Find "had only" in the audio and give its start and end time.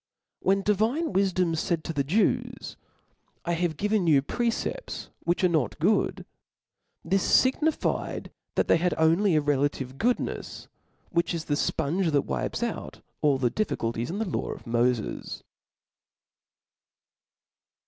8.77-9.35